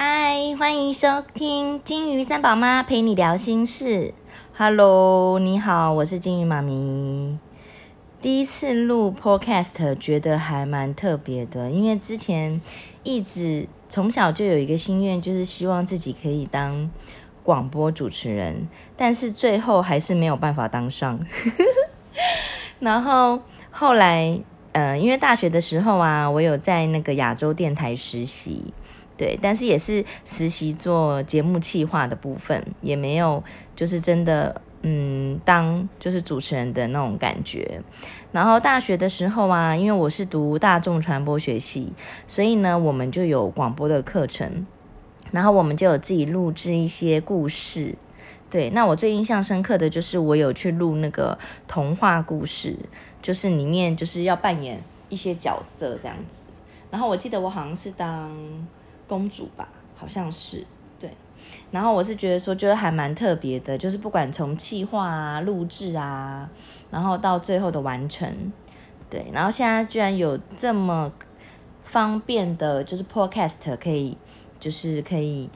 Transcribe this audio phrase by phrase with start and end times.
[0.00, 4.14] 嗨，欢迎收听金鱼三宝妈陪你聊心事。
[4.56, 7.36] Hello，你好，我是金鱼妈咪。
[8.20, 12.60] 第一次录 Podcast，觉得还蛮特别的，因为之前
[13.02, 16.88] 一直从小就有一个心愿，就是希望自己可以当
[17.42, 21.18] 广播主持人，但是最后还是没有办法当上。
[22.78, 23.42] 然后
[23.72, 24.40] 后来，
[24.70, 28.72] 呃，因为大学的时候啊，我有在那个亚洲电台实习，
[29.18, 33.44] 对，但是也是实习做节目企划的部分，也没有
[33.76, 34.62] 就是真的。
[34.82, 37.82] 嗯，当就是主持人的那种感觉。
[38.30, 41.92] 然后大学的时候啊，因为我是读大众传播学系，
[42.28, 44.64] 所以呢，我们就有广播的课程，
[45.32, 47.96] 然后我们就有自己录制一些故事。
[48.48, 52.76] 对，那我最印象深刻的就是我有去录那个童话故事，
[53.20, 56.38] 就是里面就是要扮演一些角色这样子。
[56.88, 58.30] 然后我记得我好像是当
[59.08, 60.64] 公主吧，好像是
[61.00, 61.10] 对。
[61.70, 66.48] 然后我是觉得说，觉得还蛮特别的，就是不管从企划啊、录制啊，
[66.90, 68.52] 然后到最后的完成，
[69.08, 69.26] 对。
[69.32, 71.10] 然后现在居然有这么
[71.82, 74.16] 方便的，就是 Podcast 可以，
[74.60, 75.48] 就是可以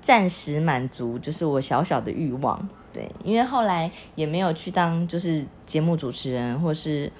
[0.00, 3.10] 暂时满足，就是我小小的欲望，对。
[3.22, 7.12] 因为后来也没有去当就是节目主持人，或是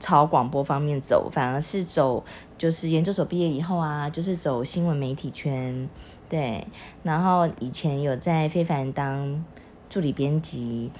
[0.00, 2.24] 朝广播方面走，反而是走
[2.58, 5.88] 就是研究所毕业以后啊，就是走新闻媒体圈。
[6.28, 6.66] 对，
[7.02, 9.44] 然后以前有在非凡当
[9.88, 10.90] 助理编辑，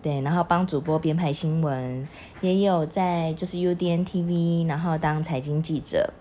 [0.00, 2.08] 对，然后帮主播编排新闻，
[2.40, 6.12] 也有在就是 UDN TV，然后当财经记者，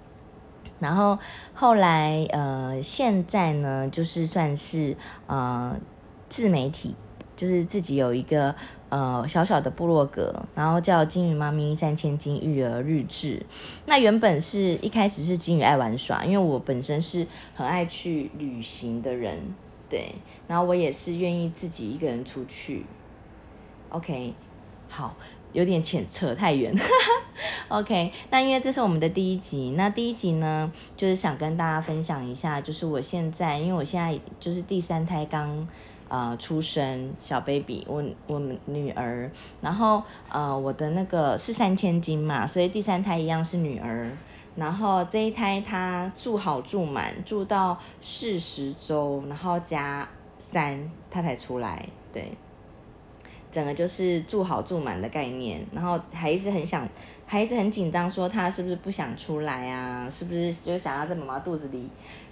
[0.79, 1.17] 然后
[1.53, 5.77] 后来呃现在呢就是算是呃
[6.27, 6.95] 自媒体。
[7.39, 8.53] 就是自己有一个
[8.89, 13.41] 呃小小的部落格，然后叫金鱼妈咪三千金育儿日志。
[13.85, 19.39] 那原本是一开始是金鱼爱玩耍，因为我本身是很爱去旅行的人，
[19.89, 20.13] 对，
[20.49, 22.85] 然后我也是愿意自己一个人出去。
[23.87, 24.33] OK，
[24.89, 25.15] 好，
[25.53, 26.75] 有点浅扯太远。
[27.69, 35.65] OK，那因为这是我们的第一集，那第一集呢，就是想跟大家分享一下，就是我现在，因为我现在就是第三胎刚。
[36.09, 39.29] 呃，出生小 baby，我我们女儿，
[39.61, 44.09] 然后呃，我的那个是三千斤嘛，所以第三胎一样是女儿，
[44.55, 50.09] 然后这一胎她住好住满，住到四十周，然后加
[50.39, 52.31] 三，她才出来，对，
[53.51, 56.89] 整个就是住好住满的概念，然后还一直很想，
[57.27, 60.09] 还一直很紧张，说她是不是不想出来啊？
[60.09, 61.87] 是不是就想要在妈妈肚子里？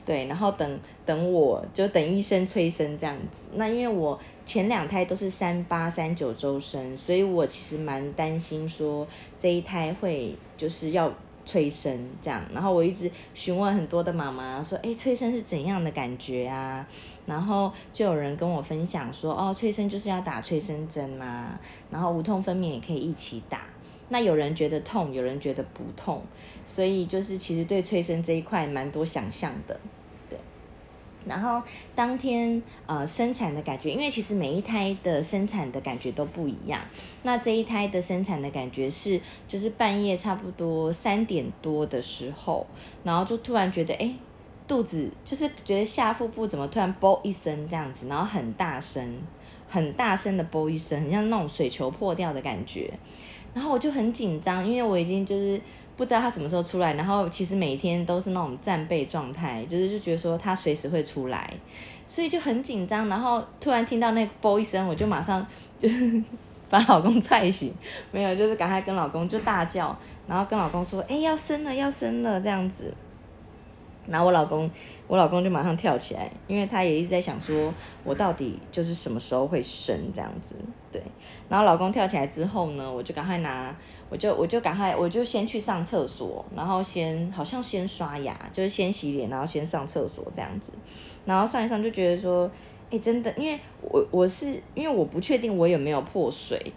[0.07, 3.49] 对，然后等等，我就等医生催生这样子。
[3.55, 9.05] 那因为我前两胎都是三八三九周生，所以我其实蛮担心说
[9.37, 11.13] 这一胎会就是要
[11.45, 12.41] 催生这样。
[12.53, 16.87] 然后我一直询问很多的妈妈说，哎，催生是怎样的感觉啊？
[17.25, 21.59] 然后就有人跟我分享说，哦，催生就是要打催生针啊，
[21.91, 23.63] 然后无痛分娩也可以一起打。
[24.07, 26.21] 那有人觉得痛，有人觉得不痛，
[26.65, 29.77] 所以就是其实对催生这一块蛮多想象的。
[31.27, 31.61] 然后
[31.93, 36.81] 当天呃生产的感觉，因为其实每一胎的生产的感觉都不一样。
[37.23, 42.65] 那这一胎的生产的感觉是，就是半夜差不多三点多的时候，
[43.03, 44.13] 然后就突然觉得，哎，
[44.67, 49.17] 肚子就是觉得下腹部怎么突然啵一声这样子，然后很大声，
[49.67, 52.91] 很大声的啵一声，很像那种水球破掉的感觉。
[53.53, 55.61] 然后我就很紧张，因为我已经就是。
[55.97, 61.51] 不知道他什么时候出来，然后其实每天都是那种战备状态，就是就觉得说他随时会出来，
[62.07, 63.09] 所以就很紧张。
[63.09, 65.45] 然后突然听到那啵一声，我就马上
[65.79, 66.23] 就是
[66.69, 67.73] 把老公踹醒，
[68.11, 69.97] 没有，就是赶快跟老公就大叫，
[70.27, 72.93] 然后跟老公说：“哎，要生了，要生了！”这样子。
[74.09, 74.69] 然后我老公，
[75.07, 77.73] 我老公就马上跳起来，因为他也一直在想说，
[78.03, 80.55] 我到底就是什么时候会生这样子，
[80.91, 81.01] 对。
[81.49, 83.75] 然后老公跳起来之后呢，我就赶快拿，
[84.09, 90.71] 我就我就赶快，我就先去上厕所，然后先好像先刷牙，就是先洗脸，然后先上厕所这样子。
[91.25, 92.49] 然后上一上就觉得说，
[92.89, 96.73] 哎，真的，因为我我是因为我不确定我有没有破水。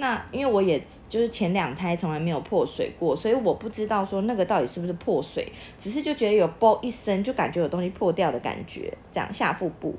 [0.00, 5.46] 那因为我也就是前两胎从来没有破水过，所以我不知道说那个到底是不是破水，
[5.78, 9.94] 只是就觉得有啵一声，就感觉有东西破掉的感觉，这样下腹部。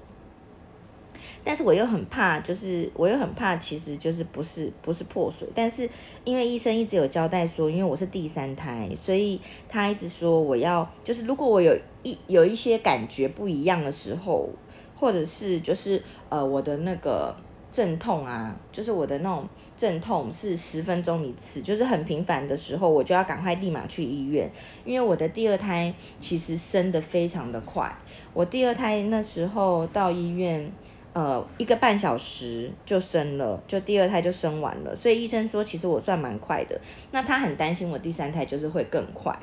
[1.43, 5.87] 但是我又很怕，就是我又很怕，其实就是不是不是破水，但是
[6.23, 9.39] 因为医生一直有交代说，因为我是第三胎，所以
[9.69, 14.49] 他一直说我要就是如果我有一有一些感觉不一样的时候，
[14.95, 17.35] 或者是就是呃我的那个。
[17.71, 19.47] 阵痛啊，就是我的那种
[19.77, 24.51] 阵痛是十分钟一次，就是很频繁的时候，我就要赶快立马去医院，
[24.83, 27.89] 因为我的第二胎其实生的非常的快，
[28.33, 30.69] 我第二胎那时候到医院，
[31.13, 36.79] 呃，一个半小时就生了，就第二胎就生完了，所以医生说其实我算蛮快的，
[37.11, 39.37] 那他很担心我第三胎就是会更快。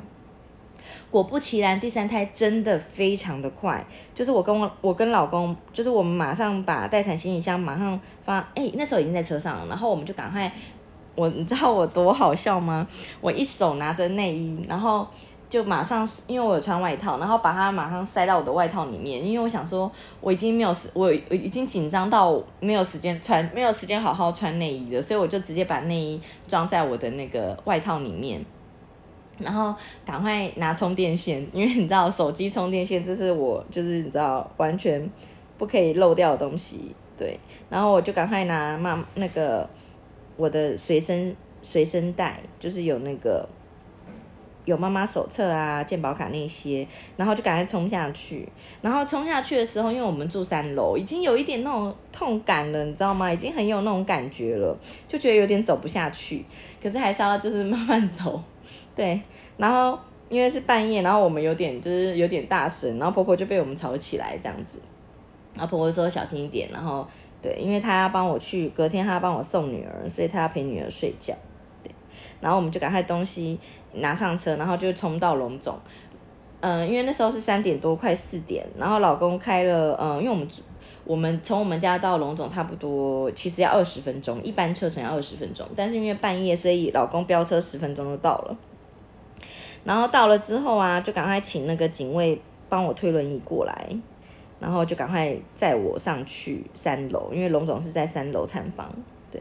[1.11, 10.53] 果不其然，第三胎真的非常的快，就是我跟我我跟老公，就是我们马上把待产行李箱马上放，哎，那时候已经在车上了，然后我们就赶快，
[11.15, 12.87] 我你知道我多好笑吗？
[13.21, 15.07] 我一手拿着内衣，然后
[15.49, 19.91] 就马上，因为我有穿外套，然后把它马上塞到我的外套里面，因为我想说
[20.21, 28.45] 我已经没有时，我我已经紧张到没有时间穿，没有时间好好穿内衣了，所以我就直接把内衣装在我的那个外套里面。
[29.39, 29.75] 然后
[30.05, 35.09] 赶快拿充电线，因为你知道手机充电线这是我就是你知道完全
[35.57, 37.39] 不可以漏掉的东西，对。
[37.71, 39.69] 然后我就赶快拿妈那个
[40.37, 43.49] 我的随身随身带，就是有那个
[44.65, 46.87] 有妈妈手册啊、健保卡那些，
[47.17, 48.49] 然后就赶快冲下去。
[48.83, 53.33] 然后冲下去的时候，因为我们住三楼，已经有一点那种痛感了，你知道吗？
[53.33, 54.77] 已经很有那种感觉了，
[55.07, 56.45] 就觉得有点走不下去，
[56.83, 58.43] 可是还是要就是慢慢走。
[58.95, 59.21] 对，
[59.57, 59.99] 然后
[60.29, 64.79] 因为是半夜，然后我们有点就是有点大声，然后婆婆就被我们吵起来这样子，
[65.55, 67.07] 然后婆婆说小心一点，然后
[67.41, 71.35] 对，因为她要帮我去，隔天她要帮我送女儿，所以她要陪女儿睡觉，
[71.83, 71.91] 对，
[72.41, 73.59] 然后我们就赶快东西
[73.95, 75.79] 拿上车，然后就冲到龙总，
[76.61, 80.49] 嗯，因为那时候是三点多快四点，然后老公开了，嗯，因为我们
[81.05, 88.57] 我们从我们家到龙总差不多其实要二十分钟，一般车程要二十分钟，但是因为半夜，所以老公飙车十分钟就到了。
[89.85, 93.89] 然后到了之后啊，就赶快请那个警卫帮我推轮椅过来，
[94.59, 98.93] 然后就赶快载我上去三楼，因为龙总是在三楼产房，
[99.31, 99.41] 对。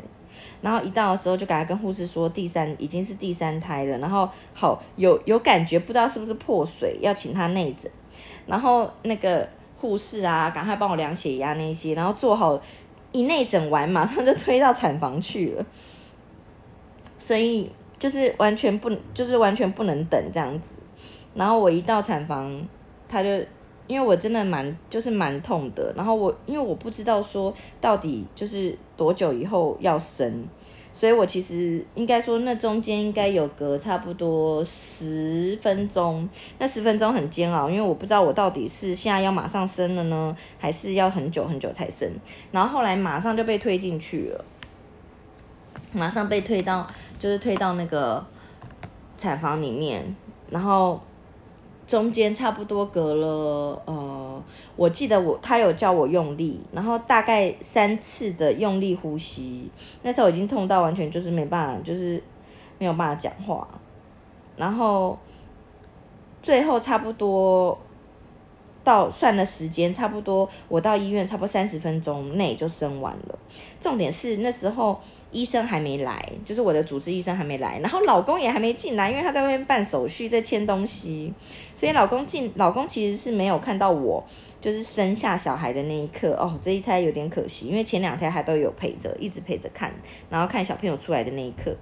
[0.61, 7.91] 然后一到的时候就赶快跟护士说，第三已经是第三胎了，然后好有有感觉，不知道是不是破水，要请他内诊。
[8.45, 9.47] 然后那个
[9.79, 12.61] 护士啊，赶快帮我量血压那些，然后做好
[13.11, 15.65] 一内诊完，马上就推到产房去了。
[17.17, 17.71] 所以。
[17.99, 20.75] 就是完全不，就是完全不能等这样子。
[21.33, 22.63] 然后我一到产房，
[23.09, 23.29] 他就
[23.87, 25.91] 因为我真的蛮就是蛮痛的。
[25.95, 30.45] 然后我因为我不知道说到底就是多久以后要生，
[30.93, 36.27] 所以我其实应该说那中间应该有隔差不多十分钟。
[36.59, 42.09] 那十分钟很煎熬，因为我不知道我到底是现在要马上生了呢，还是要很久很久才生。
[42.51, 44.45] 然后后来马上就被推进去了，
[45.93, 46.85] 马上被推到。
[47.19, 48.23] 就是推到那个
[49.17, 50.15] 产房里面，
[50.51, 51.01] 然后
[51.87, 54.43] 中间差不多隔了呃，
[54.75, 59.71] 我记得我他有叫我用力，然后大概三次的用力呼吸，
[60.03, 62.21] 那时候已经痛到完全就是没办法，就是
[62.77, 63.65] 没有办法讲话，
[64.57, 65.17] 然后
[66.43, 67.79] 最后差不多
[68.83, 73.39] 到算了时间，差不多我到医院差不多三十分钟内就生完了，
[73.79, 74.99] 重点是那时候。
[75.31, 81.33] 医生还没来，就是我的主治医生还没来，然后老公也还没进来，因为他在外面办手续，在签东西，
[81.75, 84.23] 所以老公进，老公其实是没有看到我，
[84.61, 89.93] 就是生下小孩的那一刻，哦，这一胎有点可惜，因为前两胎还都有陪着，一直陪着看，
[90.29, 91.75] 然后看小朋友出来的那一刻，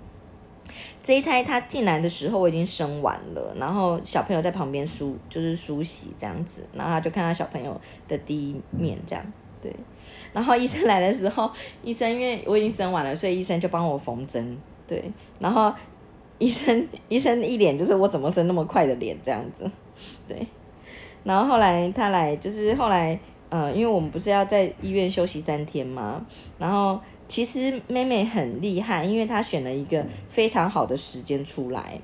[1.04, 9.24] 这一胎他进来的时候我已经生完了，然后小朋友在旁边梳，就是梳洗这样子，然后他就看到小朋友的第一面这样，
[9.66, 9.76] 对。
[10.34, 11.50] 然后医生 来的时候，
[11.82, 14.58] 医生因为我已经生完了，所以医生就帮我缝针。
[14.86, 15.04] 对，
[15.40, 15.74] 然后
[16.38, 19.70] 医生医生一脸就是我怎么生那么快的脸这样子。
[20.28, 20.46] 对，
[21.24, 23.18] 然后后来他来，就是后来
[23.50, 26.24] 呃，因为我们不是要在医院休息三天吗？
[26.60, 32.00] 然后其实妹妹很厉害，因为她选了一个非常好的时间出来。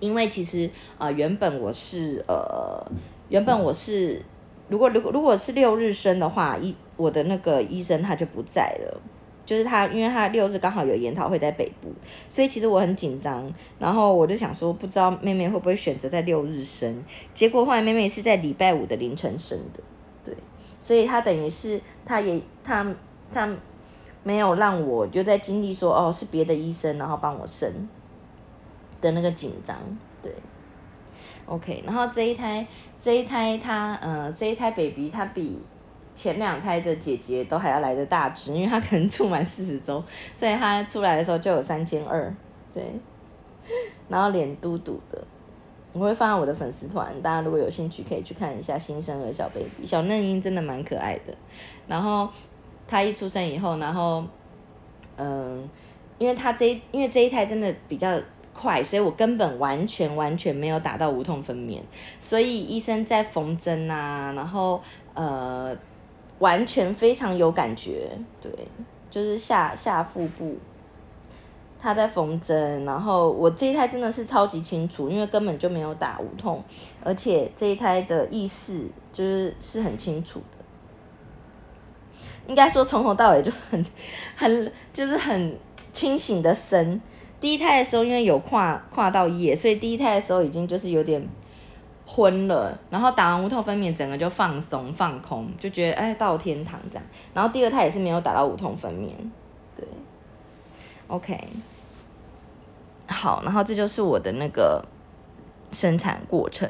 [0.00, 2.84] 因为其实呃，原本我是呃，
[3.28, 4.20] 原本我是。
[4.68, 9.00] 如果如果如果是六日生的话，医我的那个医生他就不在了，
[9.44, 11.92] 就是他，因为他六日刚好有研讨会在北部，
[12.28, 13.52] 所以其实我很紧张。
[13.78, 17.04] 然后我就想说，不知道妹妹会不会选择在六日生？
[17.34, 19.80] 结果后来妹妹是在礼拜五的凌晨生的，
[20.24, 20.34] 对，
[20.78, 22.86] 所以她等于是她也她
[23.32, 23.54] 她
[24.22, 27.70] 没有让我就在经历说哦是别的医生然后帮我生
[29.02, 29.76] 的那个紧张，
[30.22, 30.32] 对。
[31.46, 32.66] OK，然后这一胎，
[33.00, 35.58] 这一胎它，呃，这一胎 baby 它比
[36.14, 40.02] 前两胎的姐姐都还要来的大只，因为它可能住满四十周，
[40.34, 42.32] 所以它出来的时候就有三千二，
[42.72, 42.82] 对，
[44.08, 45.22] 然后脸嘟嘟的，
[45.92, 51.34] 我会放在我的粉丝团，大家如果有兴趣可以去看一下新生儿小 baby，小嫩婴真的蛮可爱的，
[51.86, 52.28] 然后
[52.88, 54.24] 他一出生以后，然后
[55.16, 55.68] 嗯，
[56.18, 58.18] 因为他这因为这一胎真的比较
[58.54, 61.80] 快，所以我根本完全完全没有打到无痛分娩，
[62.20, 64.80] 所以医生在缝针啊，然后
[65.12, 65.76] 呃，
[66.38, 68.50] 完全非常有感觉，对，
[69.10, 70.56] 就是下下腹部。
[71.78, 76.64] 他在缝针，然后我这一胎真的是超级清楚，因为根本就没有打无痛，
[77.02, 80.64] 而且这一胎的意识就是是很清楚的，
[82.46, 83.84] 应该说从头到尾就很
[84.34, 85.58] 很就是很
[85.92, 86.98] 清醒的生。
[87.44, 91.22] 第一胎的时候因为有跨跨到夜，所以第一胎的时候已经就是有点
[92.06, 97.04] 昏了，然后打完无痛分娩，整个就放松放空，就觉得哎到天堂这样。
[97.34, 99.10] 然后第二胎也是没有打到无痛分娩，
[99.76, 99.86] 对
[101.08, 101.38] ，OK。
[103.08, 104.82] 好，然后这就是我的那个
[105.70, 106.66] 生产过程，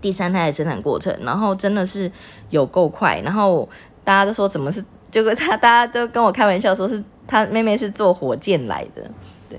[0.00, 2.10] 第三胎的生产过程，然后真的是
[2.50, 3.68] 有够快，然后
[4.02, 9.08] 大家都说怎么是，就跟他大家都跟我开玩笑说是他妹妹是坐火箭来的，
[9.48, 9.56] 对，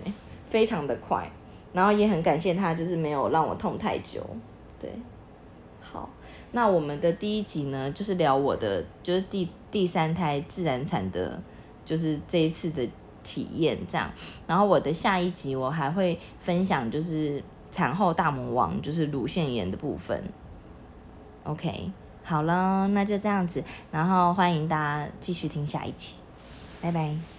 [0.49, 1.31] 非常的快，
[1.71, 4.21] 然后也很感谢他，就是没有让我痛太久，
[4.81, 4.91] 对，
[5.79, 6.09] 好，
[6.51, 11.41] 那我们的第一集呢，就是聊我的就是第第三胎自然产的，
[11.85, 12.85] 就是这一次的。
[13.21, 14.09] 体验这样，
[14.47, 20.23] 然后我的下一集我还会分享，就是产后大魔王，就是乳腺炎的部分。
[21.43, 21.91] OK，
[22.23, 23.61] 好了，那就这样子，
[23.91, 26.15] 然后欢迎大家继续听下一期，
[26.81, 27.38] 拜拜。